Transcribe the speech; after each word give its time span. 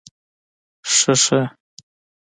شه 0.95 1.13
شه 1.25 1.41